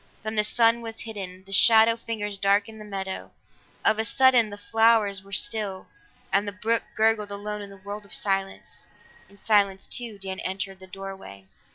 [0.23, 3.29] Then the sun was hidden; the shadow fingers darkened the meadow;
[3.85, 5.89] of a sudden the flowers were still,
[6.33, 8.87] and the brook gurgled alone in a world of silence.
[9.29, 11.45] In silence too, Dan entered the doorway.